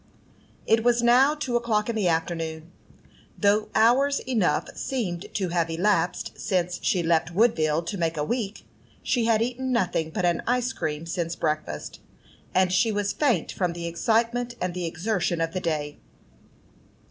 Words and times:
It 0.65 0.83
was 0.83 1.03
now 1.03 1.35
two 1.35 1.55
o'clock 1.55 1.87
in 1.87 1.95
the 1.95 2.07
afternoon, 2.07 2.71
though 3.37 3.69
hours 3.75 4.17
enough 4.21 4.67
seemed 4.75 5.27
to 5.35 5.49
have 5.49 5.69
elapsed 5.69 6.39
since 6.39 6.79
she 6.81 7.03
left 7.03 7.29
Woodville 7.29 7.83
to 7.83 7.97
make 7.99 8.17
a 8.17 8.23
week. 8.23 8.65
She 9.03 9.25
had 9.25 9.43
eaten 9.43 9.71
nothing 9.71 10.09
but 10.09 10.25
an 10.25 10.41
ice 10.47 10.73
cream 10.73 11.05
since 11.05 11.35
breakfast, 11.35 11.99
and 12.51 12.73
she 12.73 12.91
was 12.91 13.13
faint 13.13 13.51
from 13.51 13.73
the 13.73 13.85
excitement 13.85 14.55
and 14.59 14.73
the 14.73 14.85
exertion 14.85 15.39
of 15.39 15.53
the 15.53 15.61
day. 15.61 15.99